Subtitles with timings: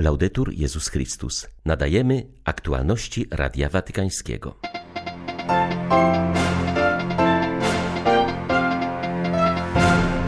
[0.00, 1.48] Laudetur Jezus Chrystus.
[1.64, 4.54] Nadajemy aktualności Radia Watykańskiego.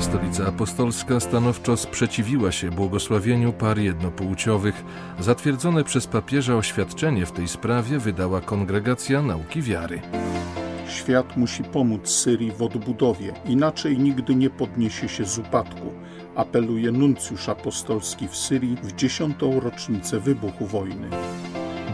[0.01, 4.85] Stolica Apostolska stanowczo sprzeciwiła się błogosławieniu par jednopłciowych.
[5.21, 10.03] Zatwierdzone przez papieża oświadczenie w tej sprawie wydała Kongregacja Nauki Wiary.
[10.89, 15.93] Świat musi pomóc Syrii w odbudowie, inaczej nigdy nie podniesie się z upadku
[16.35, 21.09] apeluje nuncjusz apostolski w Syrii w dziesiątą rocznicę wybuchu wojny.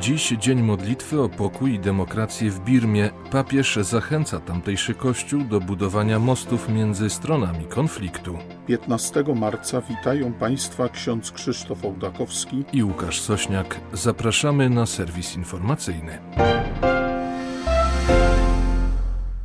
[0.01, 3.11] Dziś dzień modlitwy o pokój i demokrację w Birmie.
[3.31, 8.39] Papież zachęca tamtejszy kościół do budowania mostów między stronami konfliktu.
[8.67, 13.81] 15 marca witają Państwa ksiądz Krzysztof Ołdakowski i Łukasz Sośniak.
[13.93, 16.19] Zapraszamy na serwis informacyjny.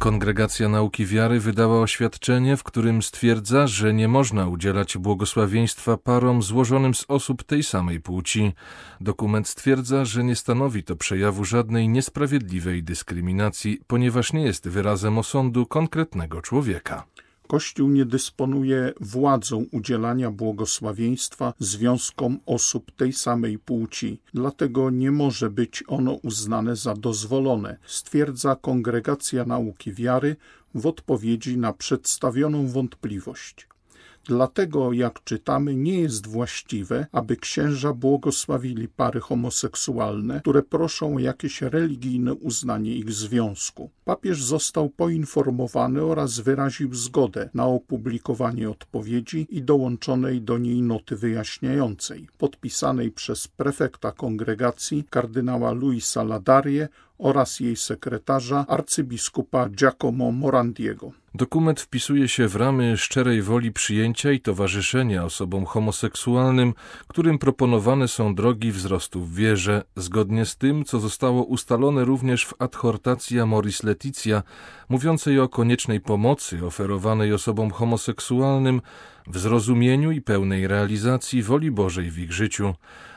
[0.04, 6.94] Kongregacja Nauki Wiary wydała oświadczenie, w którym stwierdza, że nie można udzielać błogosławieństwa parom złożonym
[6.94, 8.54] z osób tej samej płci.
[9.02, 15.66] Dokument stwierdza, że nie stanowi to przejawu żadnej niesprawiedliwej dyskryminacji, ponieważ nie jest wyrazem osądu
[15.66, 17.06] konkretnego człowieka.
[17.54, 25.84] Kościół nie dysponuje władzą udzielania błogosławieństwa związkom osób tej samej płci, dlatego nie może być
[25.88, 30.36] ono uznane za dozwolone, stwierdza Kongregacja Nauki Wiary
[30.76, 33.68] w odpowiedzi na przedstawioną wątpliwość.
[34.26, 41.62] Dlatego, jak czytamy, nie jest właściwe, aby księża błogosławili pary homoseksualne, które proszą o jakieś
[41.62, 43.90] religijne uznanie ich związku.
[44.06, 52.28] Papież został poinformowany oraz wyraził zgodę na opublikowanie odpowiedzi i dołączonej do niej noty wyjaśniającej,
[52.38, 61.12] podpisanej przez prefekta kongregacji kardynała Luisa Ladarie oraz jej sekretarza arcybiskupa Giacomo Morandiego.
[61.36, 66.74] Dokument wpisuje się w ramy szczerej woli przyjęcia i towarzyszenia osobom homoseksualnym,
[67.08, 72.54] którym proponowane są drogi wzrostu w wierze, zgodnie z tym, co zostało ustalone również w
[72.60, 74.44] adhortacji Amoris Leticia,
[74.90, 78.82] mówiącej o koniecznej pomocy oferowanej osobom homoseksualnym
[79.28, 82.74] w zrozumieniu i pełnej realizacji woli Bożej w ich życiu.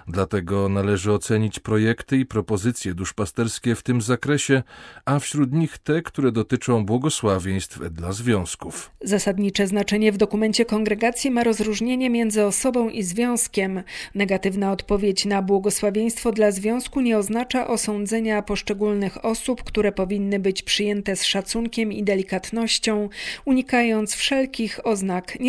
[0.08, 4.62] Dlatego należy ocenić projekty i propozycje duszpasterskie w tym zakresie,
[5.04, 8.90] a wśród nich te, które dotyczą błogosławieństw dla związków.
[9.00, 13.82] Zasadnicze znaczenie w dokumencie kongregacji ma rozróżnienie między osobą i związkiem.
[14.14, 21.16] Negatywna odpowiedź na błogosławieństwo dla związku nie oznacza osądzenia poszczególnych osób, które powinny być przyjęte
[21.16, 23.08] z szacunkiem i delikatnością,
[23.44, 25.40] unikając wszelkich oznak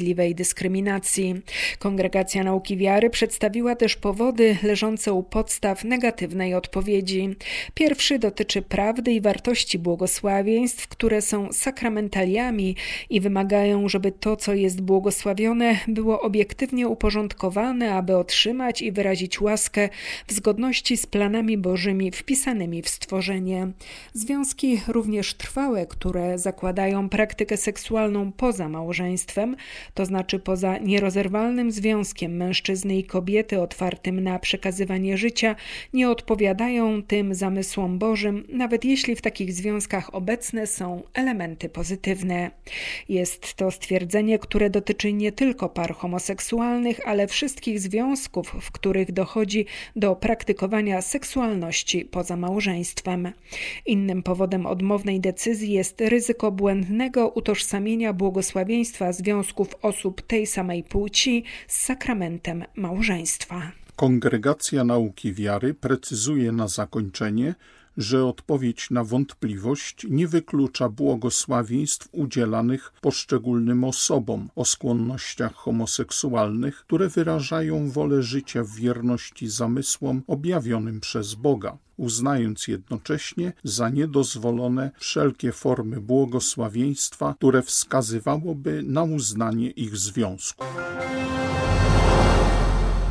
[0.00, 1.34] niesprawiedliwej dyskryminacji.
[1.78, 7.36] Kongregacja Nauki Wiary przedstawiła też powody leżące u podstaw negatywnej odpowiedzi.
[7.74, 12.76] Pierwszy dotyczy prawdy i wartości błogosławieństw, które są sakramentaliami
[13.10, 19.88] i wymagają, żeby to, co jest błogosławione, było obiektywnie uporządkowane, aby otrzymać i wyrazić łaskę
[20.26, 23.68] w zgodności z planami Bożymi wpisanymi w stworzenie.
[24.14, 29.56] Związki również trwałe, które zakładają praktykę seksualną poza małżeństwem,
[29.94, 35.56] to znaczy poza nierozerwalnym związkiem mężczyzny i kobiety otwartym na przekazywanie życia,
[35.92, 42.50] nie odpowiadają tym zamysłom Bożym, nawet jeśli w takich związkach obecne są elementy pozytywne.
[43.08, 49.66] Jest to stwierdzenie, które dotyczy nie tylko par homoseksualnych, ale wszystkich związków, w których dochodzi
[49.96, 53.32] do praktykowania seksualności poza małżeństwem.
[53.86, 61.80] Innym powodem odmownej decyzji jest ryzyko błędnego utożsamienia błogosławieństwa związków osób tej samej płci z
[61.80, 63.72] sakramentem małżeństwa.
[63.96, 67.54] Kongregacja Nauki Wiary precyzuje na zakończenie,
[67.96, 77.90] że odpowiedź na wątpliwość nie wyklucza błogosławieństw udzielanych poszczególnym osobom o skłonnościach homoseksualnych, które wyrażają
[77.90, 87.34] wolę życia w wierności zamysłom objawionym przez Boga, uznając jednocześnie za niedozwolone wszelkie formy błogosławieństwa,
[87.38, 90.64] które wskazywałoby na uznanie ich związku.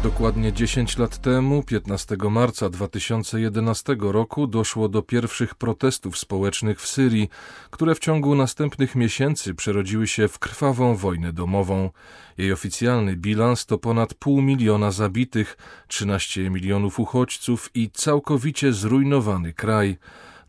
[0.03, 7.29] Dokładnie 10 lat temu, 15 marca 2011 roku, doszło do pierwszych protestów społecznych w Syrii,
[7.69, 11.89] które w ciągu następnych miesięcy przerodziły się w krwawą wojnę domową.
[12.37, 15.57] Jej oficjalny bilans to ponad pół miliona zabitych,
[15.87, 19.97] 13 milionów uchodźców i całkowicie zrujnowany kraj.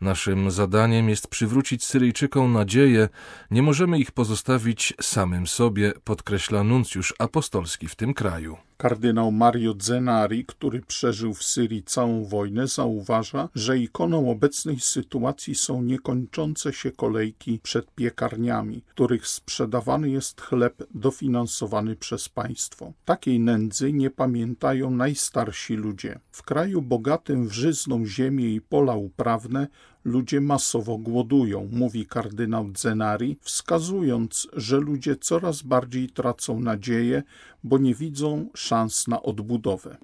[0.01, 3.09] Naszym zadaniem jest przywrócić Syryjczykom nadzieję,
[3.51, 8.57] nie możemy ich pozostawić samym sobie, podkreśla nuncjusz apostolski w tym kraju.
[8.81, 15.81] Kardynał Mario Zenari, który przeżył w Syrii całą wojnę, zauważa, że ikoną obecnej sytuacji są
[15.81, 22.93] niekończące się kolejki przed piekarniami, których sprzedawany jest chleb dofinansowany przez państwo.
[23.05, 26.19] Takiej nędzy nie pamiętają najstarsi ludzie.
[26.31, 29.67] W kraju bogatym w żyzną ziemię i pola uprawne
[30.05, 37.23] ludzie masowo głodują, mówi kardynał Zenari, wskazując, że ludzie coraz bardziej tracą nadzieję,
[37.63, 39.97] bo nie widzą szans na odbudowę.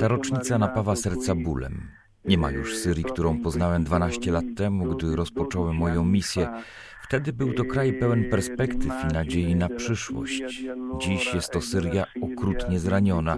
[0.00, 1.80] Ta rocznica napawa serca bólem.
[2.24, 6.48] Nie ma już Syrii, którą poznałem 12 lat temu, gdy rozpocząłem moją misję
[7.04, 10.42] Wtedy był to kraj pełen perspektyw i nadziei na przyszłość.
[10.98, 13.36] Dziś jest to Syria okrutnie zraniona,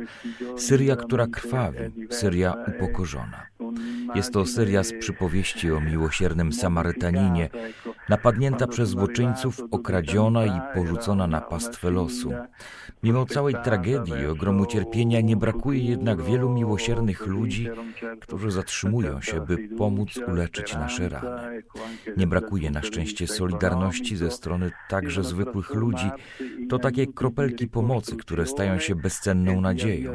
[0.57, 1.79] Syria, która krwawi,
[2.11, 3.47] Syria upokorzona.
[4.15, 7.51] Jest to Syria z przypowieści o miłosiernym Samarytaninie,
[8.09, 12.33] napadnięta przez złoczyńców, okradziona i porzucona na pastwę losu.
[13.03, 17.69] Mimo całej tragedii i ogromu cierpienia nie brakuje jednak wielu miłosiernych ludzi,
[18.21, 21.63] którzy zatrzymują się, by pomóc uleczyć nasze rany.
[22.17, 23.56] Nie brakuje na szczęście solidarności
[24.15, 26.11] ze strony także zwykłych ludzi.
[26.69, 30.13] To takie kropelki pomocy, które stają się bezcenną nadzieją.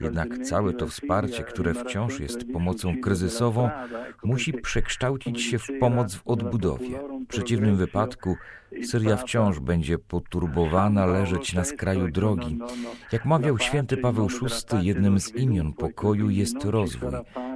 [0.00, 3.70] Jednak całe to wsparcie, które wciąż jest pomocą kryzysową,
[4.24, 6.98] musi przekształcić się w pomoc w odbudowie.
[7.24, 8.36] W przeciwnym wypadku
[8.84, 12.58] Syria wciąż będzie poturbowana, leżeć na skraju drogi.
[13.12, 17.12] Jak mawiał święty Paweł VI, jednym z imion pokoju jest rozwój.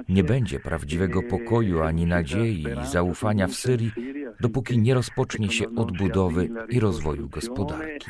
[0.09, 3.91] Nie będzie prawdziwego pokoju ani nadziei i zaufania w Syrii,
[4.39, 8.07] dopóki nie rozpocznie się odbudowy i rozwoju gospodarki.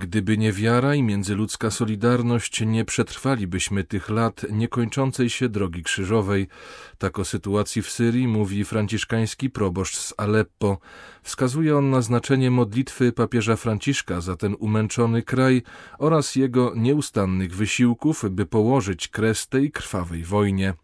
[0.00, 6.48] Gdyby nie wiara i międzyludzka solidarność, nie przetrwalibyśmy tych lat niekończącej się drogi krzyżowej.
[6.98, 10.78] Tak o sytuacji w Syrii mówi franciszkański proboszcz z Aleppo.
[11.22, 15.62] Wskazuje on na znaczenie modlitwy papieża Franciszka za ten umęczony kraj
[15.98, 20.74] oraz jego nieustannych wysiłków, by położyć kres tej krwawej wojnie.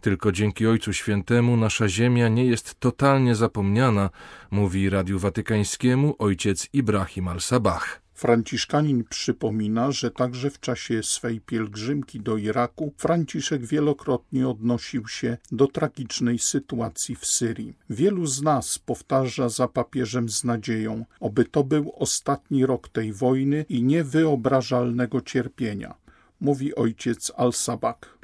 [0.00, 4.10] Tylko dzięki Ojcu Świętemu nasza ziemia nie jest totalnie zapomniana,
[4.50, 8.00] mówi Radiu Watykańskiemu ojciec Ibrahim al-Sabah.
[8.14, 15.66] Franciszkanin przypomina, że także w czasie swej pielgrzymki do Iraku Franciszek wielokrotnie odnosił się do
[15.66, 17.74] tragicznej sytuacji w Syrii.
[17.90, 23.64] Wielu z nas powtarza za papieżem z nadzieją, oby to był ostatni rok tej wojny
[23.68, 25.94] i niewyobrażalnego cierpienia
[26.40, 28.18] mówi ojciec Al-Sabak.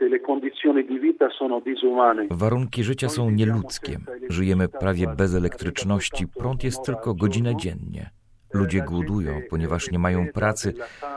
[2.31, 3.99] Warunki życia są nieludzkie.
[4.29, 8.11] Żyjemy prawie bez elektryczności, prąd jest tylko godzinę dziennie.
[8.55, 10.75] Ludzie głodują, ponieważ nie mają pracy,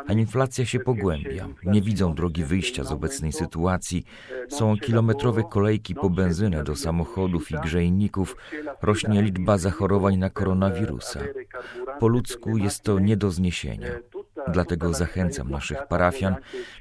[0.08, 1.48] a inflacja się pogłębia.
[1.64, 4.04] Nie widzą drogi wyjścia z obecnej sytuacji.
[4.48, 8.36] Są kilometrowe kolejki po benzynę do samochodów i grzejników.
[8.82, 11.20] Rośnie liczba zachorowań na koronawirusa.
[12.00, 13.90] Po ludzku jest to nie do zniesienia.
[14.54, 16.36] Dlatego zachęcam naszych parafian,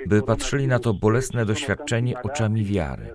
[0.07, 3.15] by patrzyli na to bolesne doświadczenie oczami wiary.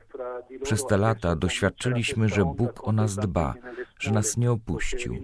[0.63, 3.53] Przez te lata doświadczyliśmy, że Bóg o nas dba,
[3.99, 5.23] że nas nie opuścił.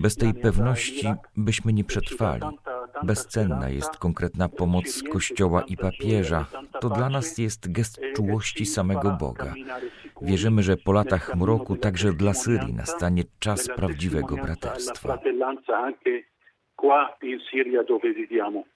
[0.00, 2.42] Bez tej pewności byśmy nie przetrwali.
[3.02, 6.46] Bezcenna jest konkretna pomoc Kościoła i papieża.
[6.80, 9.54] To dla nas jest gest czułości samego Boga.
[10.22, 15.18] Wierzymy, że po latach mroku także dla Syrii nastanie czas prawdziwego braterstwa.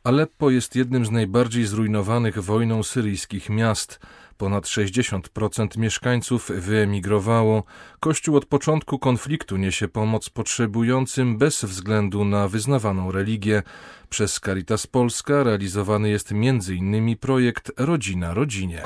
[0.04, 4.00] Aleppo jest jednym z najbardziej zrujnowanych wojną syryjskich miast.
[4.38, 7.64] Ponad 60% mieszkańców wyemigrowało.
[8.00, 13.62] Kościół od początku konfliktu niesie pomoc potrzebującym bez względu na wyznawaną religię.
[14.08, 17.16] Przez Caritas Polska realizowany jest m.in.
[17.16, 18.82] projekt Rodzina Rodzinie.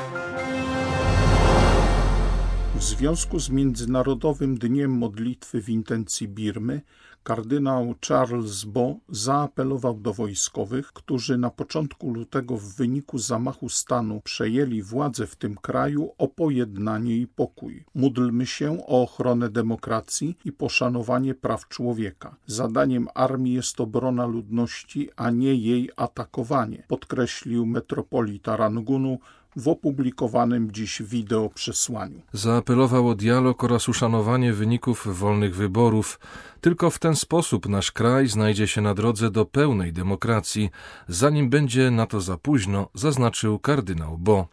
[2.75, 6.81] W związku z Międzynarodowym Dniem Modlitwy w intencji Birmy
[7.27, 14.83] kardynał Charles Bo zaapelował do wojskowych, którzy na początku lutego w wyniku zamachu stanu przejęli
[14.83, 17.85] władzę w tym kraju o pojednanie i pokój.
[17.95, 22.37] Módlmy się o ochronę demokracji i poszanowanie praw człowieka.
[22.47, 29.19] Zadaniem armii jest obrona ludności, a nie jej atakowanie, podkreślił metropolita Rangunu
[29.57, 32.23] w opublikowanym dziś wideo przesłaniu.
[32.33, 36.21] Zaapelował o dialog oraz uszanowanie wyników wolnych wyborów.
[36.61, 40.71] Tylko w ten sposób nasz kraj znajdzie się na drodze do pełnej demokracji,
[41.09, 44.49] zanim będzie na to za późno, zaznaczył kardynał Bo.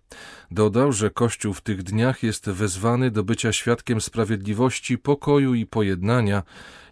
[0.51, 6.43] Dodał, że Kościół w tych dniach jest wezwany do bycia świadkiem sprawiedliwości, pokoju i pojednania.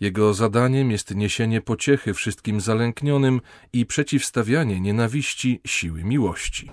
[0.01, 3.41] Jego zadaniem jest niesienie pociechy wszystkim zalęknionym
[3.73, 6.71] i przeciwstawianie nienawiści siły miłości.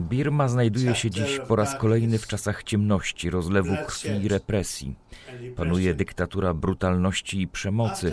[0.00, 4.94] Birma znajduje się dziś po raz kolejny w czasach ciemności, rozlewu krwi i represji.
[5.56, 8.12] Panuje dyktatura brutalności i przemocy.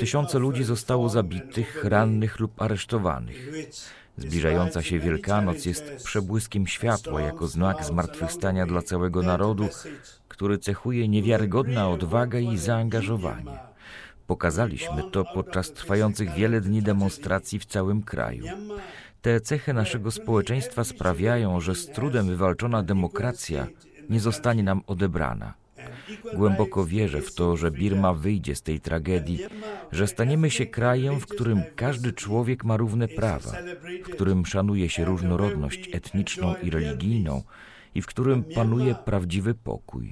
[0.00, 3.48] Tysiące ludzi zostało zabitych, rannych lub aresztowanych.
[4.18, 9.68] Zbliżająca się Wielkanoc jest przebłyskiem światła jako znak zmartwychwstania dla całego narodu,
[10.36, 13.58] który cechuje niewiarygodna odwaga i zaangażowanie.
[14.26, 18.44] Pokazaliśmy to podczas trwających wiele dni demonstracji w całym kraju.
[19.22, 23.66] Te cechy naszego społeczeństwa sprawiają, że z trudem wywalczona demokracja
[24.10, 25.54] nie zostanie nam odebrana.
[26.34, 29.40] Głęboko wierzę w to, że Birma wyjdzie z tej tragedii,
[29.92, 33.52] że staniemy się krajem, w którym każdy człowiek ma równe prawa,
[34.04, 37.42] w którym szanuje się różnorodność etniczną i religijną
[37.96, 40.10] i w którym panuje prawdziwy pokój.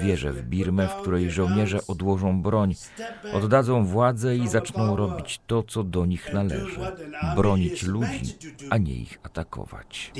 [0.00, 2.74] Wierzę w Birmę, w której żołnierze odłożą broń,
[3.32, 6.80] oddadzą władzę i zaczną robić to, co do nich należy
[7.36, 8.36] bronić ludzi,
[8.70, 10.12] a nie ich atakować.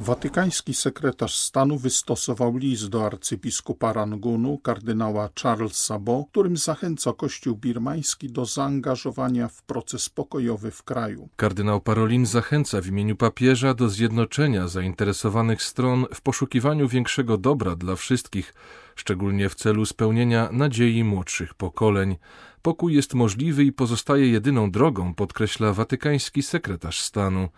[0.00, 8.30] Watykański sekretarz stanu wystosował list do arcybiskupa Rangunu, kardynała Charlesa Bo, którym zachęca Kościół birmański
[8.30, 11.28] do zaangażowania w proces pokojowy w kraju.
[11.36, 17.96] Kardynał Parolin zachęca w imieniu papieża do zjednoczenia zainteresowanych stron w poszukiwaniu większego dobra dla
[17.96, 18.54] wszystkich,
[18.96, 22.16] szczególnie w celu spełnienia nadziei młodszych pokoleń.
[22.62, 27.48] Pokój jest możliwy i pozostaje jedyną drogą, podkreśla watykański sekretarz stanu.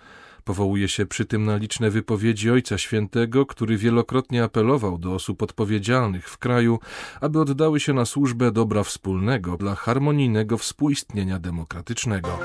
[0.44, 6.28] Powołuje się przy tym na liczne wypowiedzi Ojca Świętego, który wielokrotnie apelował do osób odpowiedzialnych
[6.28, 6.78] w kraju,
[7.20, 12.38] aby oddały się na służbę dobra wspólnego dla harmonijnego współistnienia demokratycznego.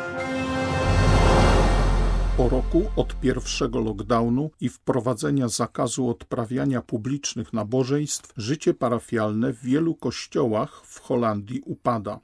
[2.38, 9.96] Po roku od pierwszego lockdownu i wprowadzenia zakazu odprawiania publicznych nabożeństw, życie parafialne w wielu
[9.96, 12.20] kościołach w Holandii upada.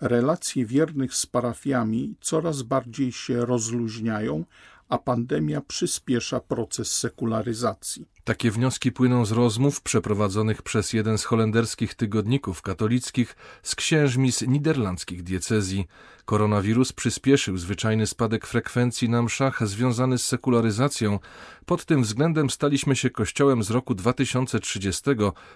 [0.00, 4.44] Relacje wiernych z parafiami coraz bardziej się rozluźniają,
[4.88, 8.06] a pandemia przyspiesza proces sekularyzacji.
[8.24, 14.42] Takie wnioski płyną z rozmów przeprowadzonych przez jeden z holenderskich tygodników katolickich z księżmi z
[14.42, 15.86] niderlandzkich diecezji.
[16.24, 21.18] Koronawirus przyspieszył zwyczajny spadek frekwencji na mszach związany z sekularyzacją.
[21.66, 25.02] Pod tym względem staliśmy się kościołem z roku 2030,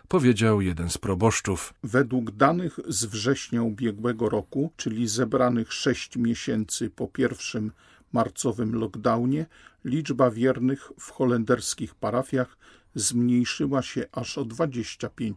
[0.09, 1.75] powiedział jeden z proboszczów.
[1.83, 7.73] Według danych z września ubiegłego roku, czyli zebranych sześć miesięcy po pierwszym
[8.13, 9.47] marcowym lockdownie
[9.85, 12.59] liczba wiernych w holenderskich parafiach
[12.95, 15.33] zmniejszyła się aż o 25%.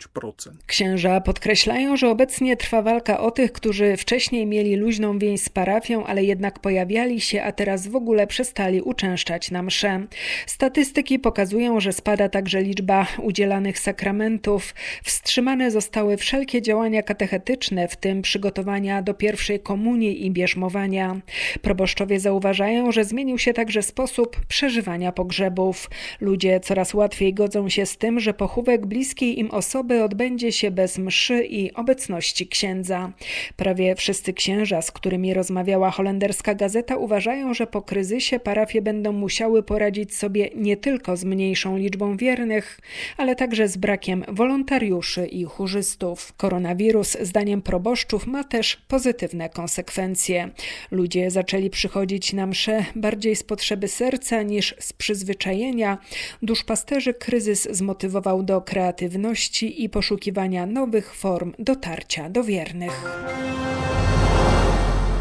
[0.67, 6.05] Księża podkreślają, że obecnie trwa walka o tych, którzy wcześniej mieli luźną więź z parafią,
[6.05, 10.07] ale jednak pojawiali się, a teraz w ogóle przestali uczęszczać na msze.
[10.45, 14.75] Statystyki pokazują, że spada także liczba udzielanych sakramentów.
[15.03, 21.21] Wstrzymane zostały wszelkie działania katechetyczne, w tym przygotowania do pierwszej komunii i bierzmowania.
[21.61, 25.89] Proboszczowie zauważają, że zmienił się także sposób przeżywania pogrzebów.
[26.21, 30.97] Ludzie coraz łatwiej godzą się z tym, że pochówek bliskiej im osoby odbędzie się bez
[30.97, 33.11] mszy i obecności księdza.
[33.55, 39.63] Prawie wszyscy księża, z którymi rozmawiała holenderska gazeta, uważają, że po kryzysie parafie będą musiały
[39.63, 42.79] poradzić sobie nie tylko z mniejszą liczbą wiernych,
[43.17, 46.33] ale także z brakiem wolontariuszy i chórzystów.
[46.37, 50.49] Koronawirus, zdaniem proboszczów, ma też pozytywne konsekwencje.
[50.91, 55.97] Ludzie zaczęli przychodzić na msze bardziej z potrzeby serca niż z przyzwyczajenia.
[56.41, 63.05] Duszpasterzy kryzys zmotywował do kreatywności i poszukiwania nowych form dotarcia do wiernych.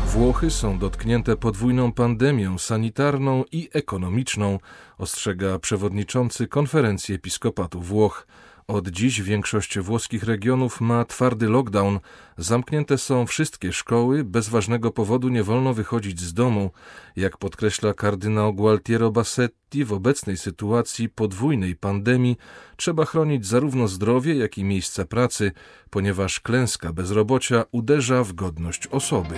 [0.06, 4.58] Włochy są dotknięte podwójną pandemią sanitarną i ekonomiczną,
[4.98, 8.26] ostrzega przewodniczący konferencji episkopatu Włoch.
[8.70, 11.98] Od dziś większość włoskich regionów ma twardy lockdown.
[12.38, 16.70] Zamknięte są wszystkie szkoły, bez ważnego powodu nie wolno wychodzić z domu.
[17.16, 22.36] Jak podkreśla kardynał Gualtiero Bassetti, w obecnej sytuacji podwójnej pandemii
[22.76, 25.52] trzeba chronić zarówno zdrowie, jak i miejsca pracy,
[25.90, 29.34] ponieważ klęska bezrobocia uderza w godność osoby.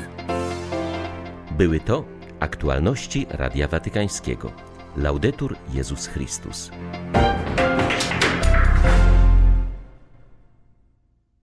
[1.51, 2.05] Były to
[2.41, 4.53] aktualności Radia Watykańskiego.
[4.97, 6.71] Laudetur Jezus Chrystus.